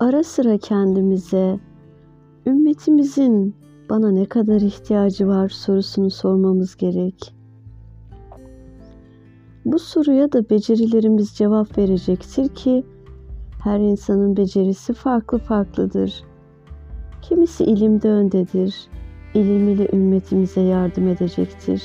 [0.00, 1.58] ara sıra kendimize
[2.46, 3.54] ümmetimizin
[3.90, 7.34] bana ne kadar ihtiyacı var sorusunu sormamız gerek.
[9.64, 12.84] Bu soruya da becerilerimiz cevap verecektir ki
[13.64, 16.24] her insanın becerisi farklı farklıdır.
[17.22, 18.88] Kimisi ilimde öndedir,
[19.34, 21.82] ilim ile ümmetimize yardım edecektir.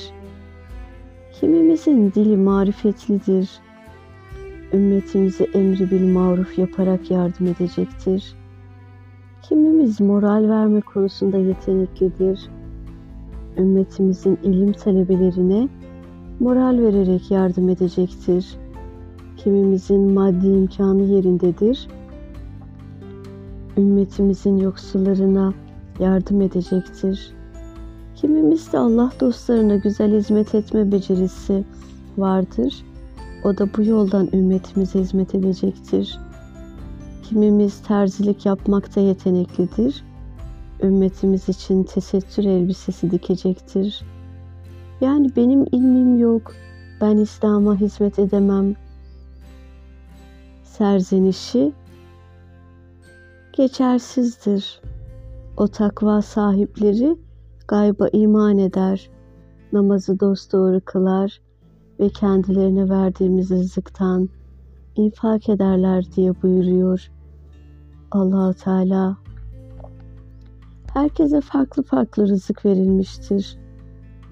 [1.32, 3.50] Kimimizin dili marifetlidir,
[4.72, 8.34] ümmetimize emri bil maruf yaparak yardım edecektir.
[9.42, 12.48] Kimimiz moral verme konusunda yeteneklidir.
[13.58, 15.68] Ümmetimizin ilim talebelerine
[16.40, 18.46] moral vererek yardım edecektir.
[19.36, 21.88] Kimimizin maddi imkanı yerindedir.
[23.76, 25.54] Ümmetimizin yoksullarına
[26.00, 27.34] yardım edecektir.
[28.14, 31.64] Kimimiz Allah dostlarına güzel hizmet etme becerisi
[32.18, 32.84] vardır.
[33.44, 36.18] O da bu yoldan ümmetimize hizmet edecektir.
[37.22, 40.04] Kimimiz terzilik yapmakta yeteneklidir.
[40.82, 44.04] Ümmetimiz için tesettür elbisesi dikecektir.
[45.00, 46.54] Yani benim ilmim yok,
[47.00, 48.74] ben İslam'a hizmet edemem.
[50.64, 51.72] Serzenişi
[53.52, 54.80] geçersizdir.
[55.56, 57.16] O takva sahipleri
[57.68, 59.10] gayba iman eder,
[59.72, 61.40] namazı dosdoğru kılar
[62.02, 64.28] ve kendilerine verdiğimiz rızıktan
[64.96, 67.10] infak ederler diye buyuruyor
[68.10, 69.16] allah Teala.
[70.94, 73.58] Herkese farklı farklı rızık verilmiştir.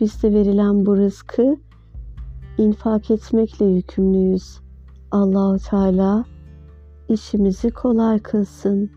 [0.01, 1.57] Bizde verilen bu rızkı
[2.59, 4.61] infak etmekle yükümlüyüz.
[5.11, 6.25] Allahu Teala
[7.09, 8.91] işimizi kolay kılsın.